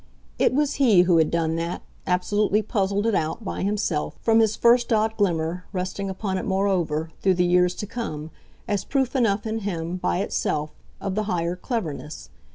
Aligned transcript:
It 0.39 0.51
was 0.55 0.77
he 0.81 1.03
who 1.03 1.19
had 1.19 1.29
done 1.29 1.57
that, 1.57 1.83
absolutely 2.07 2.63
puzzled 2.63 3.05
it 3.05 3.13
out, 3.13 3.45
by 3.45 3.61
himself, 3.61 4.17
from 4.23 4.39
his 4.39 4.55
first 4.55 4.91
odd 4.91 5.15
glimmer 5.15 5.65
resting 5.73 6.09
upon 6.09 6.39
it 6.39 6.43
moreover, 6.43 7.11
through 7.21 7.35
the 7.35 7.45
years 7.45 7.75
to 7.75 7.85
come, 7.85 8.31
as 8.67 8.83
proof 8.83 9.15
enough, 9.15 9.45
in 9.45 9.59
him, 9.59 9.97
by 9.97 10.17
itself, 10.17 10.71
of 10.99 11.13
the 11.13 11.25
higher 11.29 11.55
cleverness. 11.55 12.29